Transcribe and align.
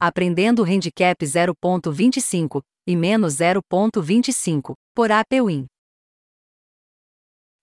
aprendendo 0.00 0.62
handicap 0.62 1.24
0.25 1.24 2.62
e 2.86 2.94
menos 2.94 3.34
0.25 3.34 4.74
por 4.94 5.10
AP 5.10 5.32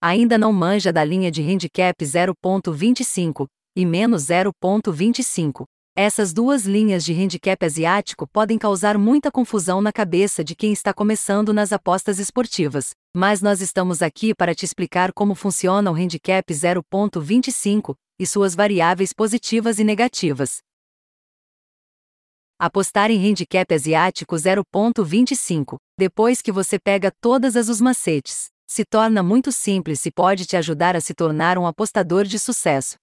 Ainda 0.02 0.38
não 0.38 0.52
manja 0.52 0.92
da 0.92 1.04
linha 1.04 1.32
de 1.32 1.42
handicap 1.42 1.96
0.25 2.04 3.48
e 3.76 3.86
menos 3.86 4.24
0.25. 4.24 5.64
Essas 5.98 6.34
duas 6.34 6.66
linhas 6.66 7.06
de 7.06 7.14
handicap 7.14 7.66
asiático 7.66 8.28
podem 8.28 8.58
causar 8.58 8.98
muita 8.98 9.32
confusão 9.32 9.82
na 9.82 9.94
cabeça 9.94 10.44
de 10.44 10.54
quem 10.54 10.74
está 10.74 10.94
começando 10.94 11.54
nas 11.54 11.72
apostas 11.72 12.20
esportivas, 12.20 12.92
mas 13.16 13.42
nós 13.42 13.62
estamos 13.62 14.02
aqui 14.02 14.36
para 14.36 14.54
te 14.54 14.66
explicar 14.66 15.14
como 15.14 15.34
funciona 15.34 15.90
o 15.90 15.96
handicap 15.96 16.54
0.25 16.54 17.96
e 18.20 18.28
suas 18.28 18.54
variáveis 18.54 19.14
positivas 19.14 19.80
e 19.80 19.86
negativas. 19.86 20.60
Apostar 22.58 23.12
em 23.12 23.20
handicap 23.20 23.74
asiático 23.74 24.34
0.25, 24.34 25.76
depois 26.00 26.42
que 26.42 26.54
você 26.54 26.80
pega 26.80 27.12
todas 27.20 27.58
as 27.58 27.68
os 27.68 27.82
macetes, 27.82 28.48
se 28.66 28.86
torna 28.86 29.22
muito 29.22 29.52
simples 29.52 30.06
e 30.06 30.12
pode 30.12 30.46
te 30.46 30.56
ajudar 30.56 30.96
a 30.96 31.02
se 31.02 31.14
tornar 31.14 31.58
um 31.58 31.68
apostador 31.68 32.24
de 32.24 32.40
sucesso. 32.40 32.96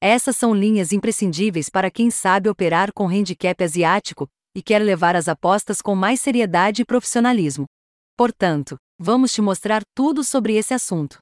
Essas 0.00 0.36
são 0.36 0.54
linhas 0.54 0.92
imprescindíveis 0.92 1.68
para 1.68 1.90
quem 1.90 2.12
sabe 2.12 2.48
operar 2.48 2.92
com 2.92 3.08
handicap 3.08 3.64
asiático 3.64 4.28
e 4.54 4.62
quer 4.62 4.78
levar 4.78 5.16
as 5.16 5.26
apostas 5.26 5.82
com 5.82 5.96
mais 5.96 6.20
seriedade 6.20 6.82
e 6.82 6.84
profissionalismo. 6.84 7.64
Portanto, 8.16 8.76
vamos 9.00 9.32
te 9.32 9.42
mostrar 9.42 9.82
tudo 9.96 10.22
sobre 10.22 10.54
esse 10.54 10.72
assunto. 10.72 11.18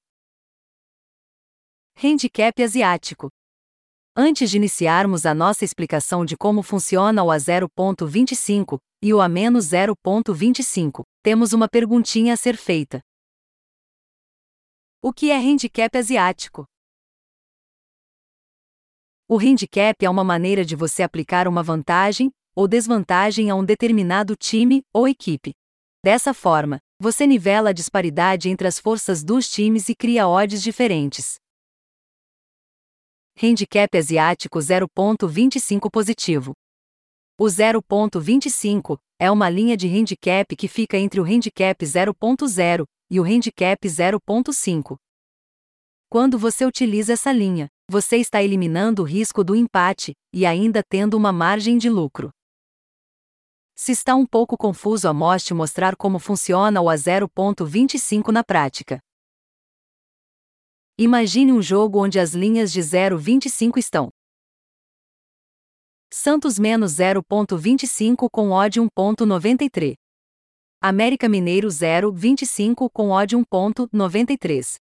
Handicap 1.96 2.62
asiático 2.62 3.30
Antes 4.14 4.50
de 4.50 4.58
iniciarmos 4.58 5.24
a 5.24 5.32
nossa 5.32 5.64
explicação 5.64 6.22
de 6.22 6.36
como 6.36 6.62
funciona 6.62 7.24
o 7.24 7.28
A0.25 7.28 8.78
e 9.02 9.14
o 9.14 9.22
A-0.25, 9.22 11.02
temos 11.22 11.54
uma 11.54 11.66
perguntinha 11.66 12.34
a 12.34 12.36
ser 12.36 12.58
feita. 12.58 13.00
O 15.00 15.14
que 15.14 15.30
é 15.30 15.36
handicap 15.38 15.96
asiático? 15.96 16.66
O 19.26 19.38
handicap 19.38 20.04
é 20.04 20.10
uma 20.10 20.22
maneira 20.22 20.62
de 20.62 20.76
você 20.76 21.02
aplicar 21.02 21.48
uma 21.48 21.62
vantagem 21.62 22.30
ou 22.54 22.68
desvantagem 22.68 23.48
a 23.48 23.54
um 23.54 23.64
determinado 23.64 24.36
time 24.36 24.82
ou 24.92 25.08
equipe. 25.08 25.54
Dessa 26.04 26.34
forma, 26.34 26.78
você 27.00 27.26
nivela 27.26 27.70
a 27.70 27.72
disparidade 27.72 28.50
entre 28.50 28.68
as 28.68 28.78
forças 28.78 29.24
dos 29.24 29.50
times 29.50 29.88
e 29.88 29.94
cria 29.94 30.28
odds 30.28 30.62
diferentes. 30.62 31.41
Handicap 33.40 33.96
asiático 33.96 34.58
0.25 34.58 35.90
positivo. 35.90 36.52
O 37.38 37.46
0.25 37.46 38.98
é 39.18 39.30
uma 39.30 39.48
linha 39.48 39.76
de 39.76 39.88
handicap 39.88 40.54
que 40.54 40.68
fica 40.68 40.96
entre 40.96 41.20
o 41.20 41.24
handicap 41.24 41.84
0.0 41.84 42.84
e 43.10 43.18
o 43.18 43.24
handicap 43.24 43.88
0.5. 43.88 44.96
Quando 46.08 46.38
você 46.38 46.64
utiliza 46.64 47.14
essa 47.14 47.32
linha, 47.32 47.68
você 47.90 48.18
está 48.18 48.42
eliminando 48.42 49.02
o 49.02 49.04
risco 49.04 49.42
do 49.42 49.56
empate 49.56 50.12
e 50.32 50.46
ainda 50.46 50.82
tendo 50.88 51.14
uma 51.14 51.32
margem 51.32 51.78
de 51.78 51.88
lucro. 51.88 52.30
Se 53.74 53.92
está 53.92 54.14
um 54.14 54.26
pouco 54.26 54.56
confuso, 54.56 55.08
amostre 55.08 55.54
mostrar 55.54 55.96
como 55.96 56.18
funciona 56.18 56.80
o 56.80 56.88
A 56.88 56.94
0.25 56.94 58.28
na 58.28 58.44
prática. 58.44 59.00
Imagine 61.04 61.52
um 61.52 61.60
jogo 61.60 61.98
onde 61.98 62.20
as 62.20 62.32
linhas 62.32 62.72
de 62.72 62.80
0,25 62.80 63.76
estão. 63.76 64.08
Santos 66.08 66.60
menos 66.60 66.92
0,25 66.92 68.28
com 68.30 68.52
odd 68.52 68.80
1,93. 68.80 69.94
América 70.80 71.28
Mineiro 71.28 71.66
0,25 71.66 72.88
com 72.88 73.10
odd 73.10 73.36
1,93. 73.36 74.76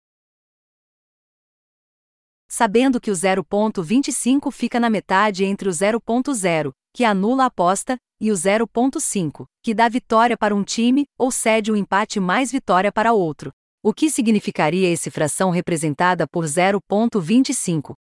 Sabendo 2.48 3.00
que 3.00 3.12
o 3.12 3.14
0,25 3.14 4.50
fica 4.50 4.80
na 4.80 4.90
metade 4.90 5.44
entre 5.44 5.68
o 5.68 5.72
0,0, 5.72 6.72
que 6.96 7.04
anula 7.04 7.44
a 7.44 7.46
aposta, 7.46 7.96
e 8.20 8.32
o 8.32 8.34
0,5, 8.34 9.46
que 9.62 9.72
dá 9.72 9.88
vitória 9.88 10.36
para 10.36 10.52
um 10.52 10.64
time 10.64 11.06
ou 11.16 11.30
cede 11.30 11.70
um 11.70 11.76
empate 11.76 12.18
mais 12.18 12.50
vitória 12.50 12.90
para 12.90 13.12
outro. 13.12 13.52
O 13.80 13.94
que 13.94 14.10
significaria 14.10 14.90
esse 14.90 15.08
fração 15.08 15.50
representada 15.50 16.26
por 16.26 16.44
0.25? 16.44 17.94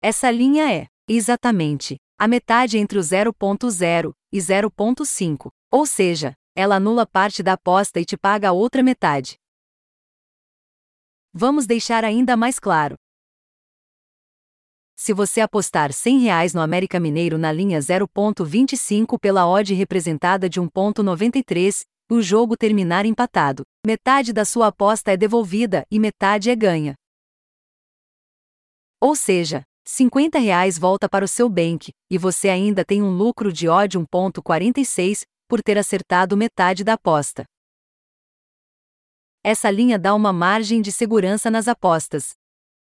Essa 0.00 0.30
linha 0.30 0.72
é, 0.72 0.86
exatamente, 1.08 1.96
a 2.16 2.28
metade 2.28 2.78
entre 2.78 2.96
o 2.96 3.00
0.0 3.02 4.12
e 4.32 4.38
0.5, 4.38 5.50
ou 5.72 5.84
seja, 5.84 6.34
ela 6.54 6.76
anula 6.76 7.04
parte 7.04 7.42
da 7.42 7.54
aposta 7.54 7.98
e 7.98 8.04
te 8.04 8.16
paga 8.16 8.50
a 8.50 8.52
outra 8.52 8.80
metade. 8.80 9.34
Vamos 11.32 11.66
deixar 11.66 12.04
ainda 12.04 12.36
mais 12.36 12.60
claro. 12.60 12.94
Se 14.94 15.12
você 15.12 15.40
apostar 15.40 15.92
100 15.92 16.20
reais 16.20 16.54
no 16.54 16.60
América 16.60 17.00
Mineiro 17.00 17.38
na 17.38 17.50
linha 17.50 17.80
0.25 17.80 19.18
pela 19.18 19.48
odd 19.48 19.74
representada 19.74 20.48
de 20.48 20.60
1.93, 20.60 21.84
o 22.10 22.20
jogo 22.20 22.56
terminar 22.56 23.06
empatado, 23.06 23.62
metade 23.86 24.32
da 24.32 24.44
sua 24.44 24.66
aposta 24.66 25.12
é 25.12 25.16
devolvida 25.16 25.86
e 25.88 25.98
metade 26.00 26.50
é 26.50 26.56
ganha. 26.56 26.94
Ou 29.00 29.14
seja, 29.14 29.62
50 29.86 30.40
reais 30.40 30.76
volta 30.76 31.08
para 31.08 31.24
o 31.24 31.28
seu 31.28 31.48
bank, 31.48 31.92
e 32.10 32.18
você 32.18 32.48
ainda 32.48 32.84
tem 32.84 33.00
um 33.00 33.16
lucro 33.16 33.52
de 33.52 33.68
odd 33.68 33.96
1.46 33.96 35.22
por 35.48 35.62
ter 35.62 35.78
acertado 35.78 36.36
metade 36.36 36.82
da 36.82 36.94
aposta. 36.94 37.44
Essa 39.44 39.70
linha 39.70 39.98
dá 39.98 40.12
uma 40.12 40.32
margem 40.32 40.82
de 40.82 40.90
segurança 40.90 41.48
nas 41.48 41.68
apostas. 41.68 42.32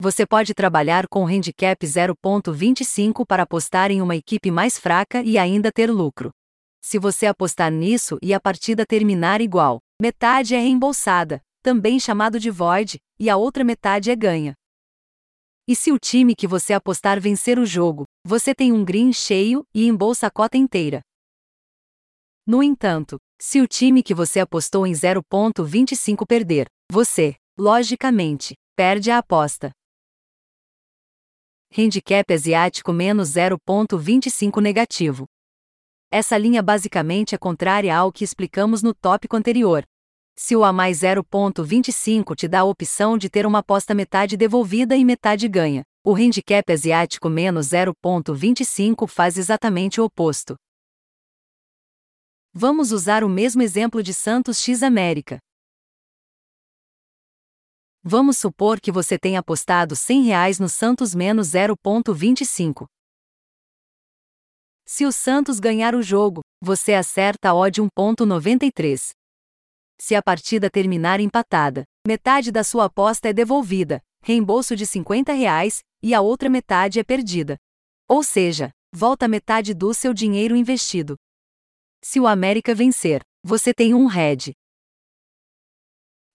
Você 0.01 0.25
pode 0.25 0.55
trabalhar 0.55 1.09
com 1.09 1.27
handicap 1.27 1.85
0.25 1.85 3.27
para 3.27 3.43
apostar 3.43 3.91
em 3.91 4.01
uma 4.01 4.15
equipe 4.15 4.53
mais 4.53 4.79
fraca 4.79 5.21
e 5.21 5.37
ainda 5.37 5.73
ter 5.73 5.91
lucro. 5.91 6.31
Se 6.89 7.01
você 7.01 7.27
apostar 7.27 7.73
nisso 7.73 8.17
e 8.23 8.33
a 8.33 8.39
partida 8.39 8.87
terminar 8.87 9.41
igual, 9.41 9.81
metade 10.01 10.55
é 10.55 10.61
reembolsada, 10.61 11.43
também 11.61 11.99
chamado 11.99 12.39
de 12.39 12.49
void, 12.49 13.01
e 13.19 13.29
a 13.29 13.37
outra 13.37 13.65
metade 13.65 14.09
é 14.09 14.15
ganha. 14.15 14.55
E 15.67 15.75
se 15.75 15.91
o 15.91 15.99
time 15.99 16.37
que 16.37 16.47
você 16.47 16.73
apostar 16.73 17.21
vencer 17.21 17.59
o 17.59 17.67
jogo, 17.67 18.05
você 18.25 18.55
tem 18.55 18.73
um 18.73 18.85
green 18.85 19.13
cheio 19.13 19.65
e 19.75 19.89
embolsa 19.89 20.29
a 20.29 20.31
cota 20.31 20.57
inteira. 20.57 21.01
No 22.47 22.63
entanto, 22.63 23.17
se 23.37 23.61
o 23.61 23.67
time 23.67 24.01
que 24.01 24.15
você 24.15 24.39
apostou 24.39 24.87
em 24.87 24.93
0.25 24.93 26.25
perder, 26.25 26.69
você, 26.89 27.35
logicamente, 27.59 28.55
perde 28.77 29.11
a 29.11 29.19
aposta. 29.19 29.73
Handicap 31.77 32.33
asiático 32.33 32.93
menos 32.93 33.31
0.25 33.31 34.63
negativo. 34.63 35.27
Essa 36.19 36.39
linha 36.39 36.63
basicamente 36.63 37.35
é 37.35 37.39
contrária 37.39 37.95
ao 37.95 38.11
que 38.11 38.25
explicamos 38.25 38.83
no 38.83 38.95
tópico 38.95 39.37
anterior. 39.37 39.85
Se 40.35 40.57
o 40.57 40.65
A 40.65 40.73
mais 40.73 41.01
0.25 41.01 42.35
te 42.35 42.49
dá 42.49 42.61
a 42.61 42.65
opção 42.65 43.19
de 43.19 43.29
ter 43.29 43.45
uma 43.45 43.59
aposta 43.59 43.95
metade 43.95 44.35
devolvida 44.35 44.97
e 44.97 45.05
metade 45.05 45.47
ganha, 45.47 45.83
o 46.03 46.15
handicap 46.15 46.73
asiático 46.73 47.29
menos 47.29 47.67
0.25 47.67 49.07
faz 49.07 49.37
exatamente 49.37 50.01
o 50.01 50.05
oposto. 50.05 50.57
Vamos 52.51 52.93
usar 52.93 53.23
o 53.23 53.29
mesmo 53.29 53.61
exemplo 53.61 54.03
de 54.03 54.15
Santos 54.15 54.59
X 54.59 54.83
América. 54.83 55.37
Vamos 58.03 58.39
supor 58.39 58.81
que 58.81 58.91
você 58.91 59.19
tenha 59.19 59.41
apostado 59.41 59.95
100 59.95 60.23
reais 60.23 60.59
no 60.59 60.71
Santos 60.71 61.15
menos 61.15 61.49
0.25. 61.49 62.87
Se 64.89 65.05
o 65.05 65.11
Santos 65.11 65.59
ganhar 65.59 65.97
o 65.97 66.03
jogo, 66.03 66.43
você 66.63 66.95
acerta 66.95 67.51
a 67.51 67.55
odd 67.55 67.83
1.93. 67.83 69.11
Se 69.99 70.15
a 70.15 70.23
partida 70.23 70.71
terminar 70.71 71.19
empatada, 71.19 71.83
metade 72.07 72.53
da 72.53 72.63
sua 72.63 72.85
aposta 72.85 73.29
é 73.29 73.33
devolvida, 73.33 74.01
reembolso 74.23 74.77
de 74.77 74.87
50 74.87 75.33
reais, 75.33 75.81
e 76.01 76.15
a 76.15 76.21
outra 76.21 76.49
metade 76.49 77.01
é 77.01 77.05
perdida. 77.05 77.57
Ou 78.09 78.23
seja, 78.23 78.71
volta 78.95 79.27
metade 79.27 79.75
do 79.75 79.93
seu 79.93 80.15
dinheiro 80.15 80.55
investido. 80.55 81.17
Se 82.05 82.21
o 82.21 82.27
América 82.29 82.73
vencer, 82.73 83.23
você 83.43 83.75
tem 83.75 83.93
um 83.93 84.07
head. 84.07 84.53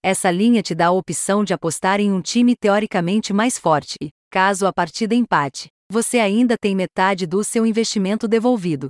Essa 0.04 0.30
linha 0.30 0.62
te 0.62 0.76
dá 0.76 0.88
a 0.88 0.92
opção 0.92 1.46
de 1.46 1.54
apostar 1.54 2.02
em 2.02 2.12
um 2.12 2.22
time 2.22 2.56
teoricamente 2.58 3.32
mais 3.32 3.58
forte 3.58 3.96
caso 4.32 4.66
a 4.66 4.72
partida 4.72 5.14
empate, 5.14 5.68
você 5.92 6.20
ainda 6.20 6.56
tem 6.58 6.74
metade 6.74 7.28
do 7.28 7.44
seu 7.44 7.66
investimento 7.66 8.26
devolvido. 8.26 8.90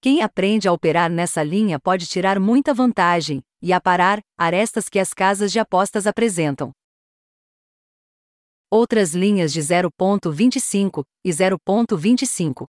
Quem 0.00 0.22
aprende 0.22 0.66
a 0.66 0.72
operar 0.72 1.10
nessa 1.10 1.42
linha 1.42 1.78
pode 1.78 2.06
tirar 2.06 2.40
muita 2.40 2.72
vantagem 2.72 3.42
e 3.60 3.70
aparar 3.70 4.20
arestas 4.38 4.88
que 4.88 4.98
as 4.98 5.12
casas 5.12 5.52
de 5.52 5.58
apostas 5.58 6.06
apresentam. 6.06 6.72
outras 8.70 9.14
linhas 9.14 9.52
de 9.52 9.60
0.25 9.60 11.04
e 11.24 11.30
0.25. 11.30 12.66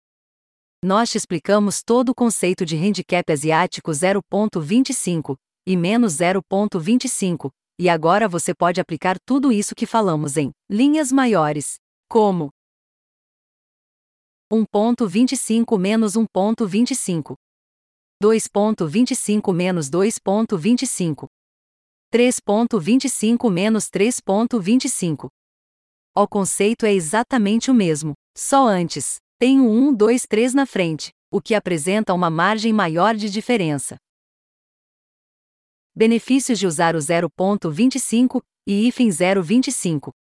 Nós 0.83 1.09
te 1.09 1.17
explicamos 1.17 1.81
todo 1.81 2.09
o 2.09 2.15
conceito 2.15 2.63
de 2.63 2.75
handicap 2.77 3.31
asiático 3.33 3.89
0.25 3.89 5.35
e 5.65 5.75
menos 5.75 6.13
0.25, 6.13 7.49
e 7.79 7.89
agora 7.89 8.29
você 8.29 8.53
pode 8.53 8.79
aplicar 8.79 9.17
tudo 9.25 9.51
isso 9.51 9.73
que 9.73 9.87
falamos 9.87 10.37
em 10.37 10.51
linhas 10.69 11.11
maiores, 11.11 11.79
como 12.07 12.49
1.25 14.51 15.77
menos 15.77 16.13
1.25, 16.13 17.35
2.25 18.23 19.53
menos 19.53 19.89
2.25, 19.89 21.27
3.25 22.13 23.51
menos 23.51 23.85
3.25. 23.89 25.27
O 26.15 26.27
conceito 26.27 26.85
é 26.85 26.93
exatamente 26.93 27.69
o 27.69 27.73
mesmo, 27.73 28.13
só 28.37 28.67
antes, 28.67 29.17
tem 29.37 29.59
o 29.59 29.69
1, 29.69 29.93
2, 29.93 30.25
3 30.27 30.53
na 30.53 30.65
frente, 30.65 31.11
o 31.29 31.41
que 31.41 31.53
apresenta 31.53 32.13
uma 32.13 32.29
margem 32.29 32.71
maior 32.71 33.15
de 33.15 33.29
diferença. 33.29 33.97
Benefícios 35.93 36.59
de 36.59 36.67
usar 36.67 36.95
o 36.95 36.99
0.25 36.99 38.41
e 38.67 38.87
hífen 38.87 39.09
0.25. 39.09 40.11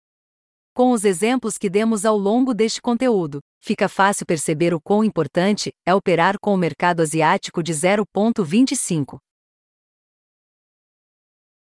Com 0.74 0.90
os 0.90 1.04
exemplos 1.04 1.56
que 1.56 1.70
demos 1.70 2.04
ao 2.04 2.18
longo 2.18 2.52
deste 2.52 2.82
conteúdo, 2.82 3.38
fica 3.60 3.88
fácil 3.88 4.26
perceber 4.26 4.74
o 4.74 4.80
quão 4.80 5.04
importante 5.04 5.70
é 5.86 5.94
operar 5.94 6.36
com 6.40 6.52
o 6.52 6.56
mercado 6.56 7.00
asiático 7.00 7.62
de 7.62 7.72
0.25. 7.72 9.18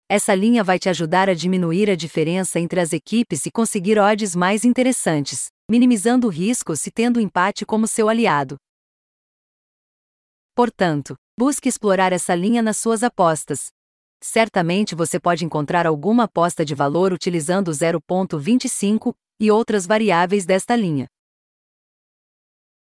Essa 0.10 0.36
linha 0.36 0.66
vai 0.66 0.78
te 0.78 0.90
ajudar 0.90 1.30
a 1.30 1.34
diminuir 1.34 1.90
a 1.90 1.96
diferença 1.96 2.60
entre 2.60 2.81
as 2.81 2.92
equipes 2.92 3.46
e 3.46 3.51
conseguir 3.51 3.98
odds 3.98 4.36
mais 4.36 4.66
interessantes, 4.66 5.48
minimizando 5.72 6.28
riscos 6.28 6.86
e 6.86 6.92
tendo 6.92 7.18
o 7.18 7.22
empate 7.22 7.66
como 7.66 7.88
seu 7.88 8.10
aliado. 8.10 8.57
Portanto, 10.54 11.16
busque 11.40 11.69
explorar 11.69 12.12
essa 12.12 12.36
linha 12.36 12.62
nas 12.62 12.75
suas 12.75 13.02
apostas, 13.02 13.69
Certamente 14.21 14.95
você 14.95 15.19
pode 15.19 15.45
encontrar 15.45 15.88
alguma 15.88 16.24
aposta 16.25 16.66
de 16.66 16.75
valor 16.75 17.13
utilizando 17.13 17.71
0.25 17.71 19.13
e 19.39 19.50
outras 19.50 19.86
variáveis 19.86 20.45
desta 20.45 20.75
linha. 20.75 21.07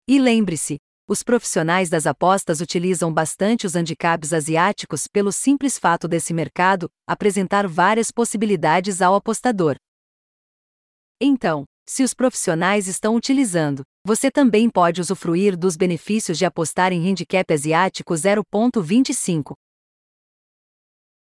E 0.09 0.19
lembre-se, 0.19 0.79
os 1.09 1.23
profissionais 1.23 1.89
das 1.89 2.07
apostas 2.07 2.61
utilizam 2.61 3.13
bastante 3.13 3.67
os 3.67 3.75
handicaps 3.75 4.33
asiáticos 4.33 5.07
pelo 5.07 5.31
simples 5.31 5.79
fato 5.79 6.09
desse 6.09 6.35
mercado 6.35 6.91
apresentar 7.07 7.69
várias 7.69 8.11
possibilidades 8.11 9.01
ao 9.01 9.15
apostador. 9.15 9.77
Então, 11.21 11.65
se 11.89 12.03
os 12.03 12.15
profissionais 12.15 12.89
estão 12.89 13.15
utilizando, 13.15 13.83
você 14.05 14.31
também 14.31 14.69
pode 14.71 15.01
usufruir 15.01 15.57
dos 15.57 15.77
benefícios 15.77 16.39
de 16.39 16.45
apostar 16.45 16.93
em 16.93 17.09
handicap 17.09 17.53
asiático 17.53 18.15
0.25, 18.15 19.55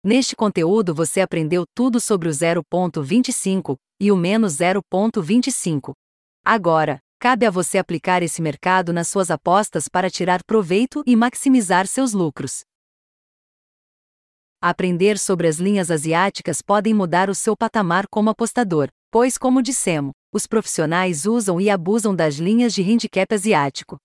Neste 0.03 0.35
conteúdo 0.35 0.95
você 0.95 1.21
aprendeu 1.21 1.63
tudo 1.75 1.99
sobre 1.99 2.27
o 2.27 2.31
0.25 2.31 3.77
e 3.99 4.11
o 4.11 4.17
menos 4.17 4.53
0.25. 4.53 5.93
Agora, 6.43 6.99
cabe 7.19 7.45
a 7.45 7.51
você 7.51 7.77
aplicar 7.77 8.23
esse 8.23 8.41
mercado 8.41 8.91
nas 8.91 9.07
suas 9.07 9.29
apostas 9.29 9.87
para 9.87 10.09
tirar 10.09 10.43
proveito 10.43 11.03
e 11.05 11.15
maximizar 11.15 11.85
seus 11.85 12.13
lucros. 12.13 12.61
Aprender 14.59 15.19
sobre 15.19 15.47
as 15.47 15.57
linhas 15.57 15.91
asiáticas 15.91 16.63
podem 16.63 16.95
mudar 16.95 17.29
o 17.29 17.35
seu 17.35 17.55
patamar 17.55 18.07
como 18.07 18.31
apostador, 18.31 18.89
pois, 19.11 19.37
como 19.37 19.61
dissemos, 19.61 20.13
os 20.33 20.47
profissionais 20.47 21.27
usam 21.27 21.61
e 21.61 21.69
abusam 21.69 22.15
das 22.15 22.35
linhas 22.35 22.73
de 22.73 22.81
handicap 22.81 23.31
asiático. 23.35 23.97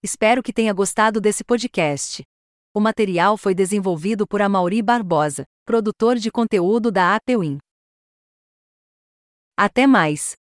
Espero 0.00 0.44
que 0.44 0.52
tenha 0.52 0.72
gostado 0.72 1.20
desse 1.20 1.42
podcast. 1.42 2.22
O 2.74 2.80
material 2.80 3.36
foi 3.36 3.54
desenvolvido 3.54 4.26
por 4.26 4.40
Amauri 4.40 4.80
Barbosa, 4.80 5.44
produtor 5.62 6.16
de 6.16 6.30
conteúdo 6.30 6.90
da 6.90 7.14
Apewin. 7.14 7.58
Até 9.54 9.86
mais! 9.86 10.41